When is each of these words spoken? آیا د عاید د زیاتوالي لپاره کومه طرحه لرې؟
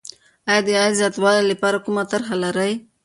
آیا 0.49 0.61
د 0.65 0.67
عاید 0.77 0.93
د 0.95 0.99
زیاتوالي 0.99 1.43
لپاره 1.51 1.77
کومه 1.85 2.03
طرحه 2.11 2.35
لرې؟ 2.43 2.73